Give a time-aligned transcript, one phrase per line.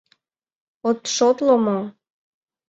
[0.87, 1.79] —От шотло мо?